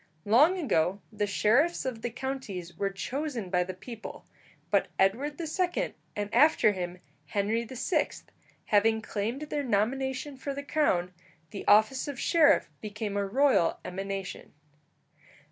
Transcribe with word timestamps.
Long 0.25 0.57
ago 0.57 0.99
the 1.13 1.27
sheriffs 1.27 1.85
of 1.85 2.01
the 2.01 2.09
counties 2.09 2.75
were 2.75 2.89
chosen 2.89 3.51
by 3.51 3.63
the 3.63 3.75
people; 3.75 4.25
but 4.71 4.87
Edward 4.97 5.39
II., 5.39 5.93
and 6.15 6.33
after 6.33 6.71
him 6.71 6.99
Henry 7.27 7.63
VI., 7.69 8.07
having 8.65 9.03
claimed 9.03 9.43
their 9.43 9.61
nomination 9.61 10.37
for 10.37 10.55
the 10.55 10.63
crown, 10.63 11.13
the 11.51 11.67
office 11.67 12.07
of 12.07 12.19
sheriff 12.19 12.67
became 12.81 13.15
a 13.15 13.27
royal 13.27 13.79
emanation. 13.85 14.53